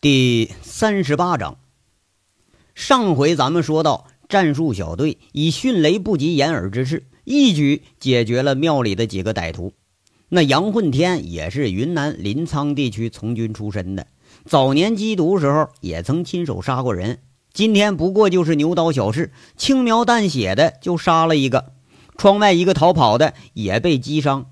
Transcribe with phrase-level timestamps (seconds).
[0.00, 1.58] 第三十八章，
[2.72, 9.72] 上回咱们说到，战术小队以迅雷不及掩耳之势，一举解决了庙里的几个歹徒。
[10.28, 14.06] 那杨混天也是云南临沧地区从军出身的，
[14.44, 17.18] 早年缉毒时候也曾亲手杀过人。
[17.52, 21.72] 今天不过就是牛刀小试，轻描淡写的就杀了一个。
[22.16, 24.46] 窗外一个逃跑的也被击伤，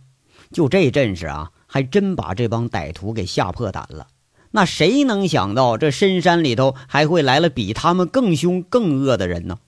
[0.50, 4.08] 就这阵势啊，还真把这帮歹徒给吓破胆了。
[4.57, 9.59] 那谁能想到，这深山里头还会来了比他们更凶更恶的人呢？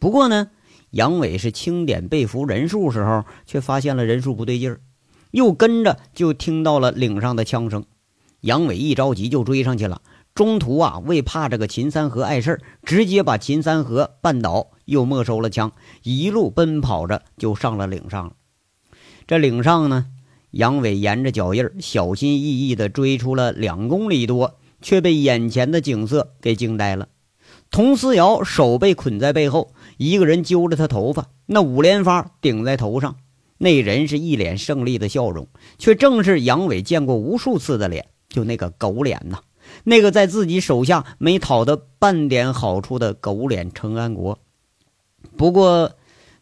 [0.00, 0.48] 不过呢，
[0.92, 4.80] 杨伟是清点被俘人数时候，却发现了人数不对劲儿，
[5.30, 7.84] 又跟着就听到了岭上的枪声。
[8.40, 10.00] 杨伟一着急就追上去了，
[10.34, 15.72] 中途啊，为怕这个秦三河碍事儿，直接把秦三河绊倒，又没收了枪，
[16.02, 18.32] 一路奔跑着就上了岭上了。
[19.26, 20.06] 这岭上呢？
[20.54, 27.08] 杨伟沿着脚印小心翼翼地追出了两公里多，却被眼前的景色给惊呆了。
[27.72, 33.16] 佟思瑶手被捆在背后，一个人揪着他头发，那五连发顶在头上。
[33.58, 39.40] 那人是一脸胜利的笑容，却正是杨伟见过无数次的脸，就那个狗脸呐，
[39.82, 44.38] 那个在自己手下没讨得半点好处的狗脸程安国。
[45.36, 45.90] 不过，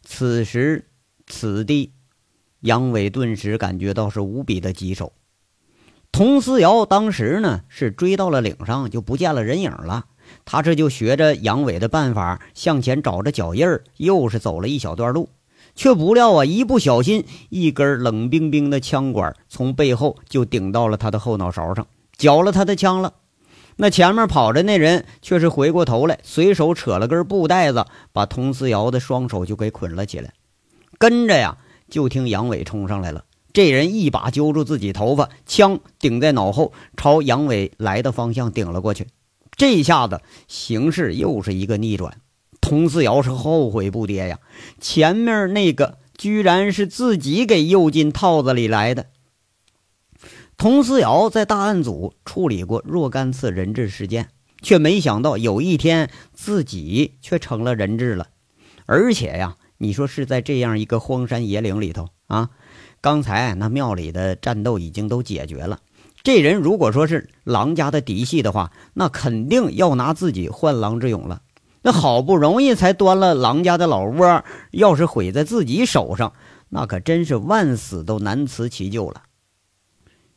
[0.02, 0.86] 此时
[1.26, 1.92] 此地。
[2.62, 5.12] 杨伟顿时感觉到是无比的棘手。
[6.10, 10.06] 佟思瑶当时呢是追到了岭上，就不见了人影了。
[10.44, 15.28] 他这就学着杨伟的办法向前找着脚印儿，又是走了一小段路，
[15.74, 23.14] 却不料啊，一不小心，一根冷冰冰的枪管从背后就顶到了他的后脑勺上，缴了他的枪了。
[23.76, 30.32] 那前面跑着那人却是回过头来，随手扯了根布袋子，把佟思瑶的双手就给捆了起来，
[30.98, 31.56] 跟着呀。
[31.92, 39.08] 就听杨伟冲上来了，这人一把揪住自己头发，枪顶在脑后，朝杨伟来的方向顶了过去。
[39.56, 42.16] 这下子形势又是一个逆转，
[42.62, 44.38] 佟思瑶是后悔不迭呀！
[44.80, 49.08] 前面那个居然是自己给诱进套子里来的。
[50.56, 54.31] 佟思瑶在大案组处理过若干次人质事件，
[54.62, 58.28] 却没想到有一天自己却成了人质了，
[58.86, 59.58] 而且呀。
[59.82, 62.50] 你说是在这样一个荒山野岭里头啊？
[63.00, 65.81] 刚才那庙里的战斗已经都解决了。
[66.22, 71.43] 这人如果说是狼家的嫡系的话，那肯定要拿自己换狼之勇了。
[71.82, 76.32] 那好不容易才端了狼家的老窝，要是毁在自己手上，
[76.69, 79.25] 那可真是万死都难辞其咎了。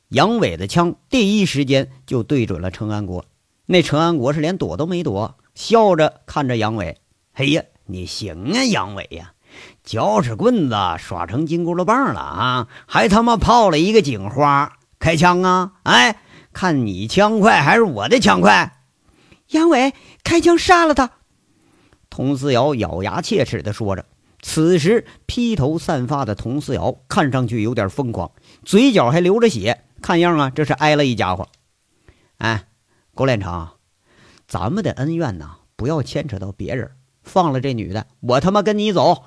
[0.08, 3.24] 杨伟的枪第一时间就对准了程安国，
[3.68, 6.98] 那程安国是连躲都没躲，笑着看着杨伟
[7.32, 9.34] ：“嘿呀，你行啊，杨伟呀！”
[9.84, 12.68] 脚趾棍子耍成金箍棒了啊！
[12.88, 15.74] 还他妈泡了一个警花，开枪啊！
[15.84, 16.18] 哎，
[16.54, 18.80] 看你枪快还是我的枪快？
[19.50, 21.12] 杨伟开枪杀了他。
[22.10, 24.06] 佟思瑶咬牙切齿地说着。
[24.42, 28.32] 此时披头散发的佟思瑶看上去有点疯狂，
[28.64, 31.48] 嘴角还流着血，看样啊，这是挨了一家伙。
[32.38, 32.68] 哎，
[33.16, 33.70] 狗脸成，
[34.48, 36.92] 咱们的恩怨呐，不要牵扯到别人，
[37.24, 39.24] 放了这女的，我他妈跟你走。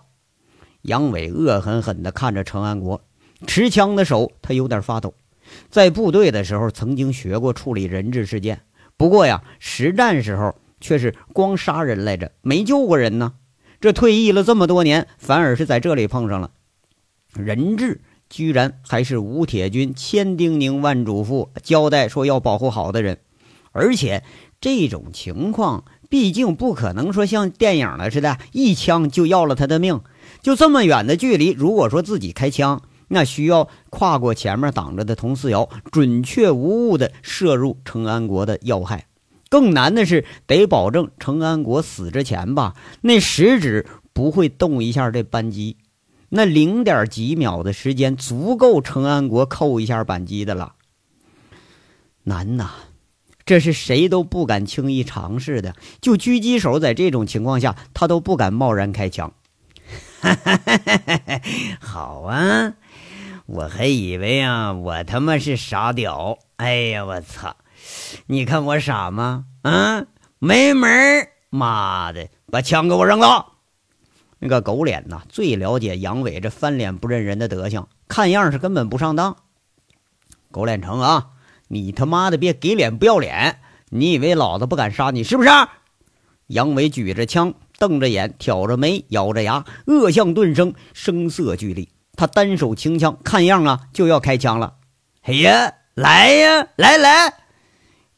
[0.89, 3.03] 杨伟恶狠狠地看着程安国，
[3.47, 5.13] 持枪的手他有点发抖。
[5.71, 8.63] 在部队的时候曾经学过处理人质事件，
[8.97, 13.35] 不过呀，实战时候却是光杀人来着，没救过人呢。
[13.81, 16.51] 这退役了这么多年，反而是在这里碰上了
[17.35, 18.01] 人质，
[18.31, 23.19] 居然还是吴铁军千叮咛万嘱咐交代说要保护好的人，
[23.73, 24.25] 而且
[24.61, 30.01] 这种情况毕竟不可能说像电影了似的，一枪就要了他的命。
[30.43, 39.07] 就这么远的距离，如果说自己开枪，那需要跨过前面挡着的佟思瑶，准确无误地射入程安国的要害。
[39.51, 45.79] 更难的是，得保证程安国死之前吧，那食指不会动一下这扳机。
[46.29, 50.75] 那零点几秒的时间，足够程安国扣一下扳机的了。
[52.25, 52.69] 难呐，
[53.47, 55.75] 这是谁都不敢轻易尝试的。
[56.03, 59.33] 就狙击手在这种情况下，他都不敢贸然开枪。
[60.21, 61.41] 哈哈哈哈哈！
[61.81, 62.75] 好啊，
[63.47, 66.39] 我还以为啊，我他妈是傻屌。
[66.57, 67.57] 哎呀，我操！
[68.27, 69.45] 你看我傻吗？
[69.63, 70.05] 啊，
[70.39, 71.29] 没门儿！
[71.51, 73.53] 妈的，把枪给我扔了！
[74.41, 79.37] 那个狗脸呐，最了解杨伟这翻脸不认人的德行，看样是根本不上当。
[80.51, 81.31] 狗脸成啊，
[81.69, 83.61] 你他妈的别给脸不要脸！
[83.91, 85.51] 你以为老子不敢杀你是不是？
[86.49, 87.55] 杨伟举着枪。
[87.79, 91.91] 瞪着眼，挑着眉，咬着牙，恶相顿生，声色俱厉。
[92.17, 94.75] 他单手轻枪，看样啊就要开枪了。
[95.23, 97.35] 嘿呀，来呀，来来！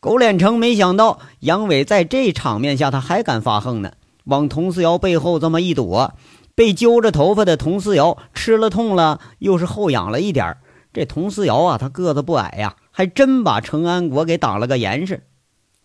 [0.01, 3.93] 狗脸成没想到杨伟在这场面下他还敢发横呢，
[4.25, 6.15] 往佟思瑶背后这么一躲，
[6.55, 10.57] 被揪着头发的佟思瑶吃了痛了，又是后仰了一点
[10.95, 15.23] 这佟思瑶啊，他个子不矮呀，还真把程安国给挡了个严实。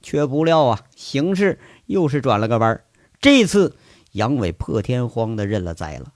[0.01, 2.83] 却不料啊，形势又是转了个弯儿
[3.21, 3.75] 这次
[4.11, 6.13] 杨伟破天荒的认了栽了。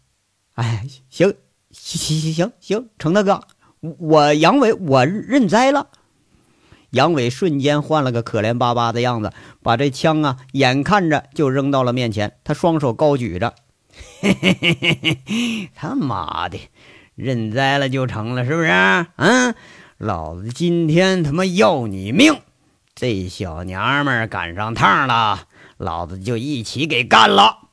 [0.53, 1.33] 哎，行
[1.71, 3.41] 行行行行，程大哥，
[3.79, 5.87] 我杨伟我认栽了。
[6.91, 9.31] 杨伟瞬间换了个可怜巴巴的样子，
[9.61, 12.33] 把这枪啊，眼看着就扔到了面前。
[12.43, 13.53] 他双手高举着，
[14.21, 16.59] 嘿嘿嘿嘿嘿，他妈的，
[17.13, 18.69] 认栽了就成了，是不是？
[19.17, 19.53] 嗯，
[19.97, 22.41] 老子今天他妈要你命！
[22.95, 25.47] 这小娘们赶上趟了，
[25.79, 27.69] 老子就一起给干了。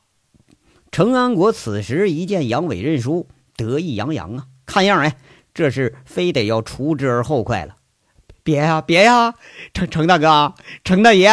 [0.91, 3.27] 程安国此时一见杨伟认输，
[3.57, 5.17] 得意洋洋啊，看样哎，
[5.53, 7.75] 这是非得要除之而后快了。
[8.43, 9.33] 别呀，别呀，
[9.73, 10.55] 程程大哥，
[10.85, 11.29] 程大爷，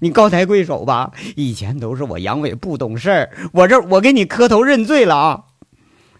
[0.00, 1.12] 你高抬贵手吧。
[1.34, 5.44] 以前都是我杨伟不懂事儿，我这我给你磕头认罪了啊。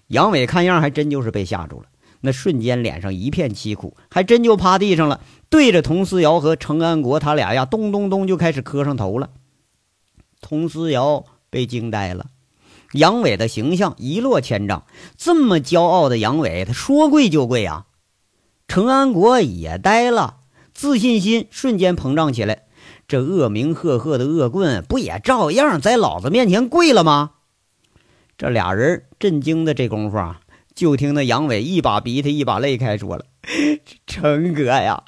[0.07, 1.85] 杨伟看样还真就是被吓住了，
[2.23, 5.21] 那瞬间脸上一片凄苦，还真就趴地上了，
[5.51, 9.29] 对着佟思瑶和程安国他俩呀，咚咚咚就开始磕上头了。
[10.41, 12.27] 佟思瑶被惊呆了，
[12.93, 14.85] 杨伟的形象一落千丈，
[15.17, 17.87] 这么骄傲的杨伟，他说跪就跪啊。
[18.67, 20.37] 程安国也呆了。
[20.75, 22.67] 自信心瞬间膨胀起来，
[23.09, 27.33] 这恶名赫赫的恶棍不也照样在老子面前跪了吗？
[28.37, 30.41] 这俩人震惊的这功夫啊，
[30.73, 33.25] 就听那杨伟一把鼻涕一把泪开说了
[34.07, 35.03] ：“程哥呀，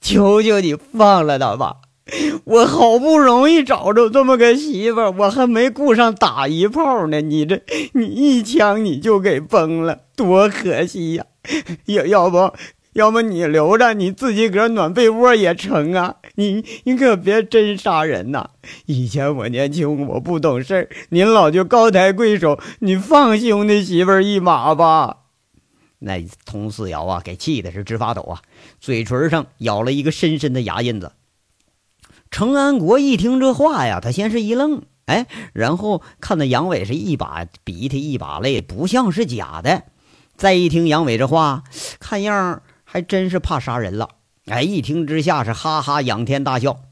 [0.00, 1.81] 求求你放了他吧！
[2.44, 7.62] 我好不容易找着这么个媳妇，我还没顾上打一炮呢，你这
[7.92, 11.26] 你一枪你就给崩了，多可惜呀！
[11.86, 12.52] 要要不……”
[12.92, 16.16] 要不你留着，你自己个暖被窝也成啊！
[16.34, 18.50] 你你可别真杀人呐！
[18.84, 25.20] 以前我年轻，我不懂事您老就高抬贵手，你放兄弟媳妇一马吧。
[26.00, 28.42] 那佟四瑶啊，给气的是直发抖啊，
[28.78, 31.12] 嘴唇上咬了一个深深的牙印子。
[32.32, 39.84] 程安国一听这话呀，他先是一愣，哎，然后看到杨伟是一把鼻涕一把泪，不像是假的。
[40.36, 41.62] 再一听杨伟这话，
[42.00, 42.62] 看样。
[42.84, 44.10] 还真是怕杀人了，
[44.44, 44.60] 哎！
[44.60, 46.82] 一听之下是哈哈仰天大笑。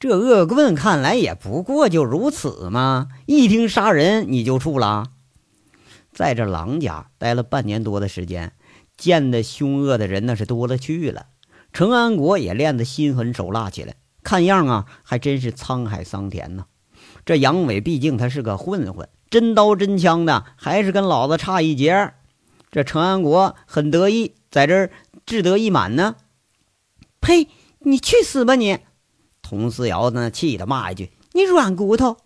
[0.00, 3.08] 这恶棍看来也不过就如此嘛！
[3.26, 5.08] 一听杀人你就怵了。
[6.10, 8.52] 在这狼家待了半年多的时间，
[8.96, 11.26] 见的凶恶的人那是多了去了。
[11.74, 16.66] 程安国也练得心狠手辣起来，看样啊，还真是沧海桑田呢。
[17.24, 22.14] 这杨伟毕竟他是个混混，真刀真枪的，还是跟老子差一截。
[22.70, 24.90] 这程安国很得意，在这儿。
[25.24, 26.16] 志得意满呢？
[27.20, 27.46] 呸！
[27.78, 28.80] 你去死吧你！
[29.40, 32.16] 佟思瑶呢，气得骂一句：“你软骨头！”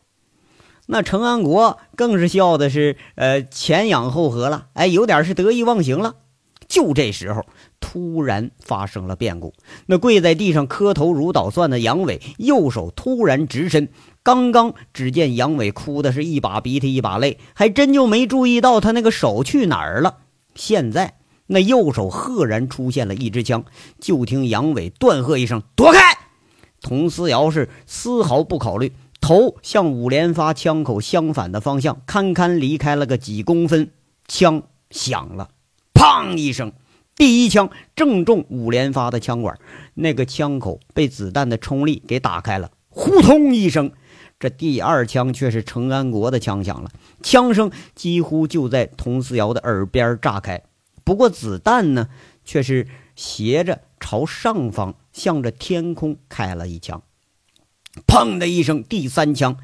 [0.88, 6.14] 那程安国更是笑的是，呃，前仰后合了，哎，有点是得意忘形了。
[6.69, 7.45] 就这时候，
[7.81, 9.55] 突然发生了变故。
[9.87, 13.89] 那跪在地上磕头如捣蒜的杨伟，右手突然直伸，
[14.23, 20.19] 刚刚只见杨伟哭的是一把鼻涕一把泪，还真就没注意到他那个手去哪儿了。
[20.55, 21.15] 现在。
[21.49, 23.65] 那右手赫然出现了一支枪，
[24.01, 26.01] 就听杨伟断喝一声：“躲开！”
[26.83, 33.93] 佟思瑶是丝毫不考虑，头向五连发枪口相反的方向堪堪离开了个几公分，
[34.27, 35.51] 枪响了，
[35.96, 36.72] 砰一声，
[37.17, 39.58] 第一枪正中五连发的枪管，
[39.94, 43.91] 那个枪口被子弹的冲力给打开了，呼通一声，
[44.38, 46.91] 这第二枪却是程安国的枪响了，
[47.22, 50.62] 枪声几乎就在佟思瑶的耳边炸开。
[51.03, 52.08] 不过子弹呢，
[52.44, 57.03] 却是斜着朝上方，向着天空开了一枪。
[58.06, 59.56] 砰的一声，第三枪，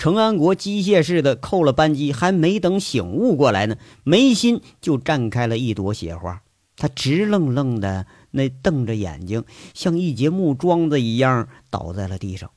[0.00, 6.40] 程安国机械似的扣了扳机，还没等醒悟过来呢，眉心就绽开了一朵血花。
[6.78, 12.50] 他直愣愣的那瞪着眼睛，像一截木桩子一样倒在了地上。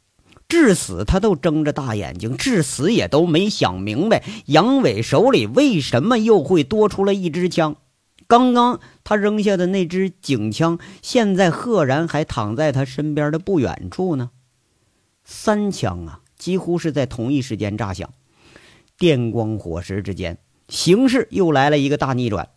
[0.47, 7.75] 至死他都睁着大眼睛，至死也都没想明白，杨伟手里为什么又会多出了一支枪。
[8.25, 14.29] 刚刚他扔下的那支警枪，现在赫然还躺在他身边的不远处呢。
[15.25, 18.09] 三枪啊，几乎是在同一时间炸响，
[18.97, 22.49] 电光火石之间，形势又来了一个大逆转。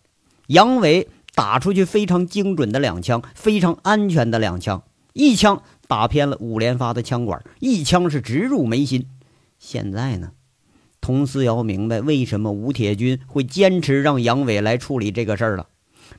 [0.47, 9.07] 杨伟打出去非常精准的两枪，非常安全的两枪，一枪打偏了五连发的枪管，一枪是直入眉心。
[9.57, 10.33] 现在呢？
[10.99, 15.69] 佟思瑶明白为什么吴铁军会坚持让杨伟来处理这个事儿了。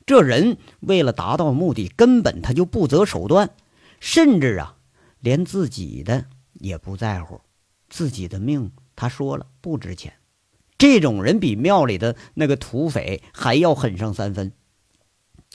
[0.07, 3.51] 这人为了达到目的，根本他就不择手段，
[4.01, 4.77] 甚至啊，
[5.21, 7.43] 连自己的也不在乎，
[7.89, 10.15] 自己的命他说了不值钱。
[10.77, 14.53] 这种人比庙里的那个土匪还要狠上三分。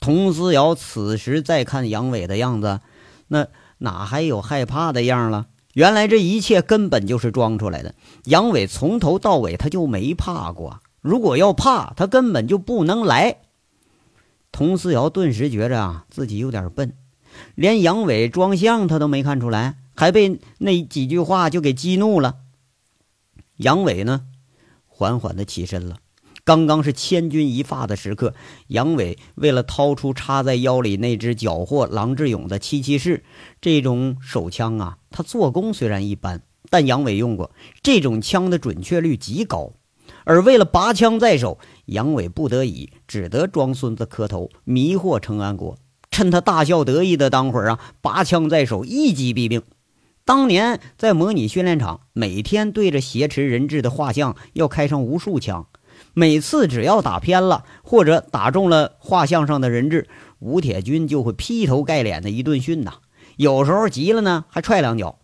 [0.00, 2.80] 佟思瑶此时再看杨伟的样子，
[3.28, 3.48] 那
[3.78, 5.46] 哪还有害怕的样了？
[5.72, 7.94] 原来这一切根本就是装出来的。
[8.24, 13.38] 杨伟从头到尾他就没怕过，如果要怕，他根本就不能来。
[14.52, 16.92] 佟思瑶顿时觉着啊，自己有点笨，
[17.54, 22.36] 连杨伟装相他都没看出来，还被那几句话就给激怒了。
[23.56, 24.26] 杨伟呢，
[24.86, 25.98] 缓缓的起身了。
[26.44, 28.34] 刚刚是千钧一发的时刻，
[28.66, 33.24] 杨伟为了掏出插在腰里那只缴获郎志勇的七七式
[33.62, 37.50] 这种手枪啊，他做工虽然一般，但杨伟用过
[37.82, 39.72] 这种枪的准确率极高。
[40.24, 45.78] 而为了拔枪在手，杨伟不得已只得装孙子磕头，迷惑程安国，
[46.10, 49.62] 趁他大笑得意的当会儿啊，拔枪在手，一击毙命。
[50.26, 55.66] 当年在模拟训练场，每天对着挟持人质的画像要开上无数枪。
[56.14, 62.94] 每次只要打偏了，或者打中了画像上的人质，吴铁军就会劈头盖脸的一顿训呐。
[63.36, 65.18] 有时候急了呢，还踹两脚。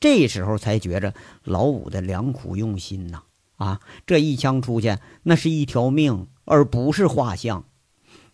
[0.00, 1.12] 这时候才觉着
[1.44, 3.24] 老五的良苦用心呐！
[3.56, 7.66] 啊，这一枪出去，那是一条命，而不是画像。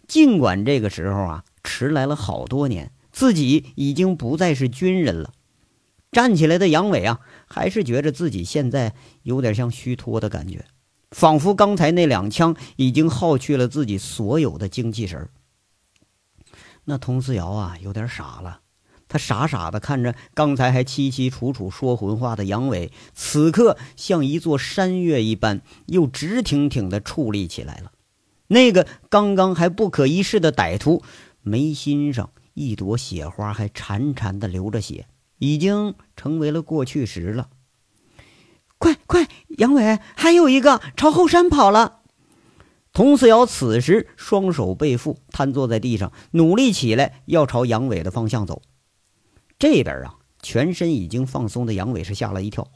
[0.06, 5.32] 尽管这个时候啊，迟来了好多年，自己已经不再是军人了。
[6.12, 10.64] 站起来的杨伟啊，还是觉着自己现在有点像虚脱的感觉。
[11.10, 15.28] 仿佛刚才那两枪已经耗去了自己所有的精气神
[16.84, 18.60] 那佟思瑶啊，有点傻了。
[19.08, 27.92] 他傻傻的看着刚才还凄凄楚楚说浑话的杨伟，此刻像一座山岳一般，又直挺挺的矗立起来了。
[28.48, 31.02] 那个刚刚还不可一世的歹徒，
[31.42, 35.06] 眉心上一朵血花还潺潺的流着血，
[35.38, 37.48] 已经成为了过去时了。
[38.78, 39.26] 快快，
[39.58, 42.00] 杨伟，还有一个朝后山跑了。
[42.92, 48.62] 佟四瑶此时双手背负，瘫坐在地上，努力起来要朝杨伟的方向走。
[49.58, 52.68] 这边啊，全身已经放松的杨伟是吓了一跳。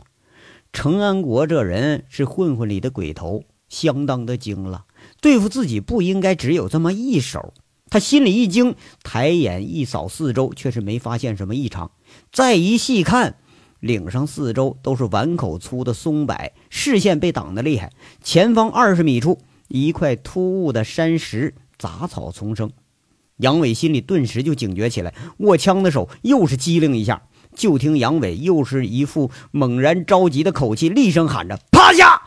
[0.72, 4.84] 程安国这人是混混里的鬼头，相当的精了，
[5.20, 7.52] 对付自己不应该只有这么一手。
[7.88, 11.90] 他心里一惊，抬眼一扫四周，却是没发现什么异常。
[12.32, 13.36] 再一细看。
[13.80, 17.90] 岭上四周都是碗口粗的松柏，视线被挡得厉害。
[18.22, 22.70] 前方二十米处，一块突兀的山石，杂草丛生。
[23.38, 27.22] 杨伟心里顿时就警觉起来，握枪的手又是机灵一下。
[27.54, 32.20] 就听杨伟又是一副猛然着急的口气，厉声喊着：“趴下！”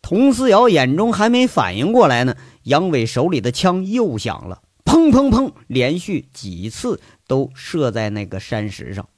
[0.00, 4.62] 佟思瑶眼中还没反应过来呢，杨伟手里的枪又响了，
[5.10, 9.08] 砰砰砰，连续几次都射在那个山石上。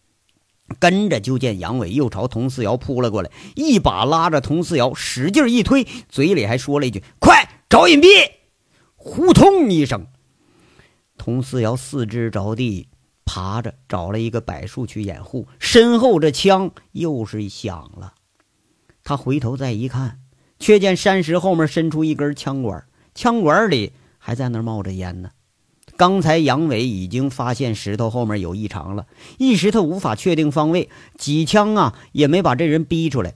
[0.78, 8.06] 跟着就见杨伟又朝佟四瑶扑了过来，一把拉着佟四瑶，使劲一推，嘴里还说了一句：“快找隐蔽！”
[8.96, 10.06] 呼通一声，
[11.18, 12.88] 佟思瑶四肢着地，
[13.26, 18.14] 爬着找了一个柏树去掩护，身后这枪又是响了。
[19.02, 20.20] 他回头再一看，
[20.58, 25.30] 却见山石后面伸出一根枪管，枪管里还在那冒着烟呢。
[25.96, 29.06] 刚才杨伟已经发现石头后面有异常了，
[29.38, 33.34] 一时他无法确定方位，几枪啊也没把这人逼出来。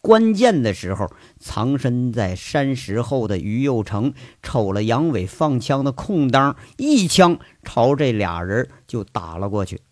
[0.00, 9.82] 关键的时候，藏身在山石后的于右成瞅了杨伟放枪的空当，一枪朝这俩人就打了过去。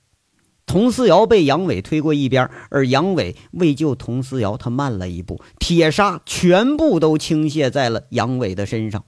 [0.64, 9.04] 佟思瑶被杨伟推过一边，而杨伟为救佟思瑶，他慢了一步，铁砂全部都倾泻在了杨伟的身上，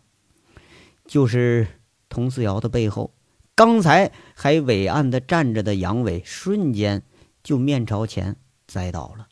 [1.07, 1.66] 就是。
[2.11, 3.14] 佟思瑶的背后，
[3.55, 7.02] 刚才还伟岸的站着的杨伟，瞬间
[7.43, 8.37] 就面朝前
[8.67, 9.29] 栽倒了。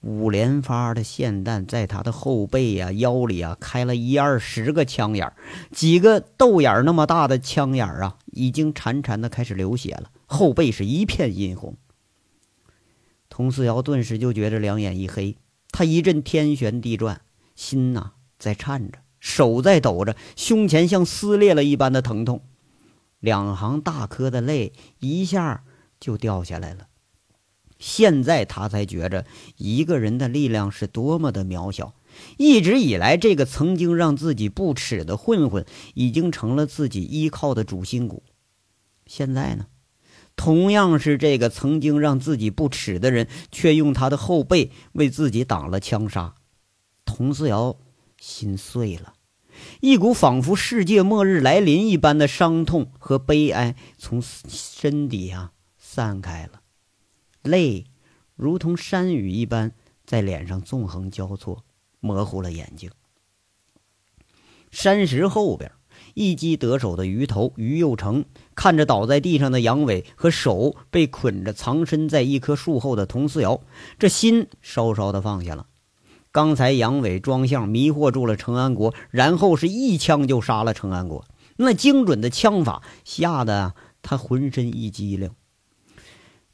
[0.00, 5.32] 五连发的霰弹在他的后背呀、腰里啊开了一二十个枪眼
[5.70, 11.76] 几个豆眼那么大的枪眼啊，已经潺潺的开始流血了，后背是一片殷红。
[13.28, 15.36] 佟思瑶顿时就觉着两眼一黑，
[15.70, 17.20] 他一阵天旋地转，
[17.54, 18.98] 心呐在颤着。
[19.26, 22.42] 手在抖着，胸前像撕裂了一般的疼痛，
[23.18, 25.64] 两行大颗的泪一下
[25.98, 26.86] 就掉下来了。
[27.76, 31.94] 现在他才觉着一个人的力量是多么的渺小。
[32.36, 38.22] 一直以来，这个曾经让自己不耻的混混，已经成了自己依靠的主心骨。
[39.06, 39.66] 现在呢，
[40.36, 46.36] 同样是这个曾经让自己不耻的人，却用他的后背为自己挡了枪杀。
[47.04, 47.76] 佟思瑶
[48.18, 49.14] 心碎了。
[49.80, 56.60] 一股仿佛世界末日来临一般的伤痛和悲哀从身底下散开了。
[57.42, 57.86] 泪
[58.34, 59.72] 如同山雨一般
[60.04, 61.64] 在脸上纵横交错，
[62.00, 62.90] 模糊了眼睛。
[64.70, 65.72] 山石后边，
[66.14, 73.62] 一击得手的鱼头于右成看着倒在地上的杨伟和手被捆着藏身在一棵树后的佟思瑶，
[73.98, 75.68] 这心稍稍的放下了。
[76.36, 81.24] 刚才杨伟装相迷惑住了程安国，然后是一枪就杀了程安国。
[81.56, 85.30] 那精准的枪法吓得他浑身一激灵。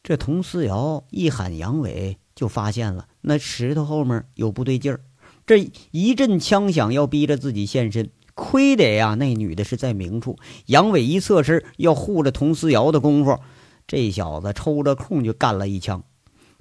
[0.05, 5.01] 这佟思瑶一喊杨伟，就发现了那石头后面有不对劲儿。
[5.47, 8.09] 这一阵枪响，要逼着自己现身。
[8.35, 10.39] 亏得呀，那女的是在明处。
[10.67, 13.37] 杨伟一侧身要护着佟思瑶的功夫，
[13.89, 16.05] 这小子抽着空就干了一枪。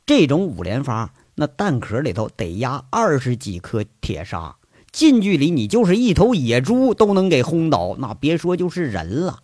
[0.07, 1.13] 这种五连发。
[1.41, 4.57] 那弹壳里头得压二十几颗铁砂，
[4.91, 9.39] 近距离你就是一头野猪都能给轰倒，那别说就是人了。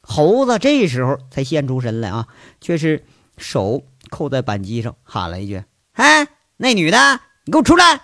[0.00, 2.26] 猴子这时候才现出身来啊，
[2.60, 3.04] 却是
[3.38, 5.62] 手扣在扳机上，喊了一句
[5.94, 8.00] ：“哎，那女的，你给我出来！”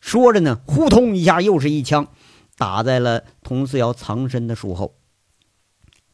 [0.00, 2.08] 说着呢，呼通一下又是一枪，
[2.58, 4.96] 打在了佟思瑶藏身的树后。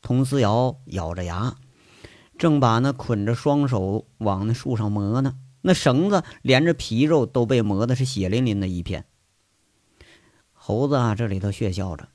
[0.02, 1.56] 佟思瑶咬着牙，
[2.36, 5.32] 正把那捆着双手往那树上磨呢。
[5.68, 9.04] 那绳子连着皮肉都被磨的是血淋淋的一片。
[10.54, 12.08] 猴子啊，这里头血笑着，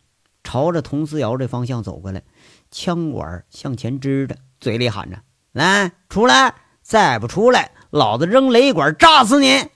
[0.44, 2.24] 朝着佟思瑶这方向走过来，
[2.72, 5.22] 枪管向前支着，嘴里喊着
[5.54, 6.56] ：“来，出来！
[6.82, 9.68] 再不出来，老子扔雷管炸死你！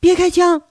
[0.00, 0.62] 别开枪！”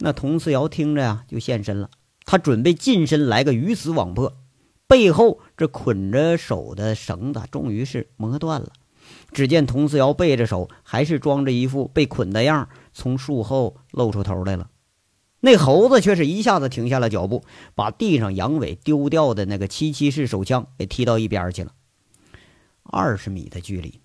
[0.00, 1.90] 那佟思瑶听着呀，就现身了。
[2.24, 4.38] 他准备近身来个鱼死网破，
[4.86, 8.72] 背后这捆着手的绳子终于是磨断了。
[9.32, 14.70] 只见佟思瑶背着手，还是装着一副被捆的样从树后露出头来了。
[15.40, 17.44] 那猴子却是一下子停下了脚步，
[17.74, 21.72] 把地上杨伟丢掉的那个七七式手枪给踢到一边去了。
[22.82, 24.00] 二十米的距离，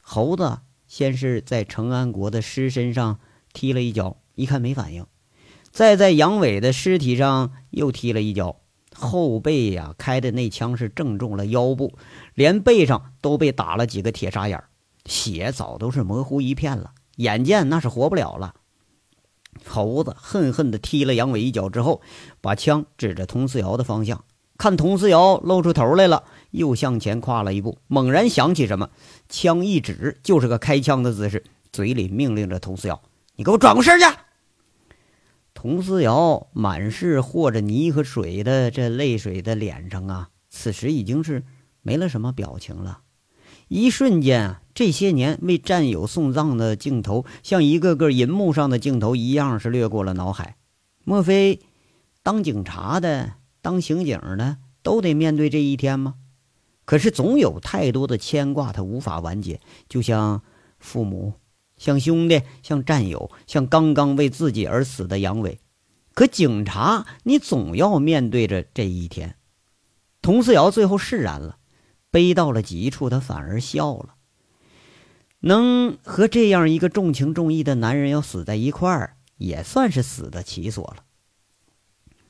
[0.00, 3.18] 猴子先是在程安国的尸身上
[3.52, 5.06] 踢了一脚，一看没反应，
[5.72, 8.60] 再在杨伟的尸体上又踢了一脚。
[8.98, 11.96] 后背呀，开的那枪是正中了腰部，
[12.34, 14.62] 连背上都被打了几个铁砂眼
[15.04, 18.54] 血早都是模糊一片了，眼见那是活不了了。
[19.64, 22.02] 猴子恨恨地踢了杨伟一脚之后，
[22.40, 24.24] 把枪指着佟思瑶的方向，
[24.58, 28.90] 看佟思瑶露出头来了，又向前跨了一步，猛然想起什么，
[29.28, 33.00] 枪一指，就是个开枪的姿势，嘴里命令着佟思瑶
[33.36, 34.06] ：“你给我转过身去。”
[35.56, 41.44] 佟思瑶满是和着泥和水的这泪水的脸上啊，此时已经是
[41.80, 43.00] 没了什么表情了。
[43.68, 50.58] 一瞬间啊，这些年为战友送葬的镜头，像一个个银幕上的镜头一样，是掠过了脑海。
[51.04, 51.60] 莫非
[52.22, 56.16] 当警察的、当刑警的都得面对这一天吗？
[56.84, 60.42] 可是总有太多的牵挂，他无法完结，就像
[60.78, 61.32] 父母。
[61.76, 65.60] 像兄弟，像战友，像刚刚为自己而死的杨伟，
[66.14, 69.36] 可警察，你总要面对着这一天。
[70.22, 71.58] 佟思瑶最后释然了，
[72.10, 74.14] 悲到了极处，他反而笑了。
[75.40, 81.04] 能和这样一个重情重义的男人要死在一块儿，也算是死得其所了。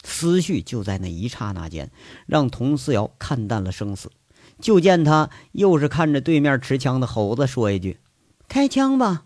[0.02, 1.90] 思绪就在那一刹那间，
[2.26, 4.10] 让佟思瑶看淡了生死。
[4.60, 7.98] 就见他又是看着对面持枪的猴子说一句
[8.48, 9.24] ：“开枪吧。”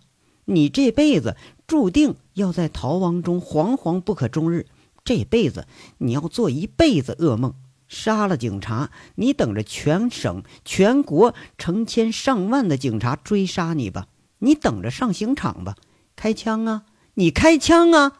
[0.50, 1.36] 你这辈子
[1.68, 4.66] 注定要在逃亡中惶惶不可终日，
[5.04, 7.54] 这辈子你要做一辈子噩梦。
[7.86, 14.08] 杀了警察，你等着全省、全国成千上万的警察追杀你吧，
[14.40, 15.76] 你等着上刑场吧。
[16.16, 16.82] 开枪啊！
[17.14, 18.12] 你开枪啊！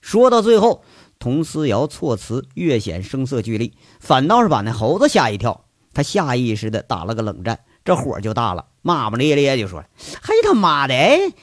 [0.00, 0.82] 说到最后，
[1.18, 7.60] 佟思瑶措辞越显声色俱厉，反倒是把那猴子吓一跳，他下意识的打了个冷战。
[7.90, 9.82] 这火就大了，骂骂咧咧就说
[10.22, 10.94] ：“嘿他妈的，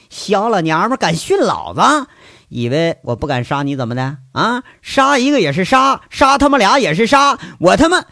[0.08, 2.08] 小老娘们敢训老子，
[2.48, 4.64] 以为我不敢杀你怎么的啊？
[4.80, 8.02] 杀一个也是杀，杀他妈俩也是杀，我他妈……”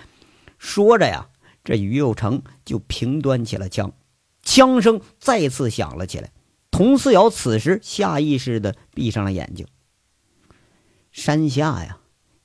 [0.60, 1.28] 说着呀，
[1.64, 3.94] 这于有成就平端起了枪，
[4.42, 6.30] 枪声再次响了起来。
[6.70, 9.66] 佟思瑶此时下意识的闭上了眼睛。
[11.10, 11.96] 山下呀，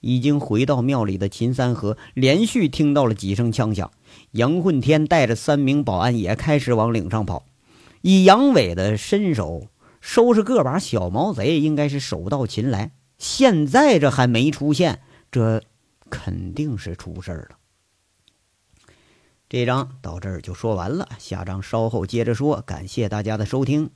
[0.02, 3.90] 已经回到庙里的秦三河连续听到了几声枪响。
[4.32, 7.46] 杨混天带着三名保安也开始往岭上跑。
[8.02, 9.68] 以杨伟的身手，
[10.02, 12.92] 收拾个把小毛贼应该是手到擒来。
[13.18, 15.64] 现在这还没出现，这
[16.10, 17.50] 肯定是出事了。
[19.48, 22.62] 这章到这儿就说完了，下章稍后接着说。
[22.62, 23.92] 感谢大家的收听。